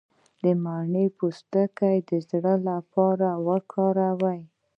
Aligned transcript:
د 0.43 0.45
مڼې 0.63 1.05
پوستکی 1.17 1.97
د 2.09 2.11
زړه 2.29 2.53
لپاره 2.69 3.29
وکاروئ 3.47 4.41